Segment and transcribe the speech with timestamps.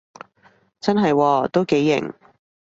[0.79, 2.11] 真係喎，都幾型